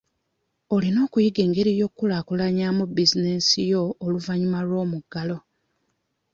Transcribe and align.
Olina 0.73 0.99
okuyiga 1.05 1.39
engeri 1.45 1.71
y'okukulaakulanyaamu 1.79 2.83
bizinensi 2.95 3.59
yo 3.71 3.81
oluvannyuma 4.05 4.59
lw'omuggalo. 4.67 5.37